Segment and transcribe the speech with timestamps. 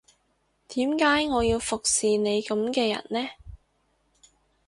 [0.69, 3.29] 點解我要服侍你噉嘅人呢